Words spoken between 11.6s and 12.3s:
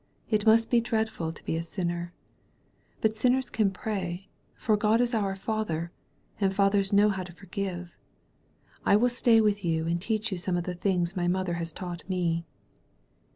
has taught